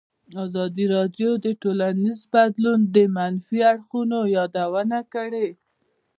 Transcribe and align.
ازادي 0.45 0.85
راډیو 0.95 1.29
د 1.45 1.47
ټولنیز 1.61 2.19
بدلون 2.33 2.79
د 2.95 2.97
منفي 3.15 3.59
اړخونو 3.71 4.19
یادونه 4.37 4.99
کړې. 5.13 5.47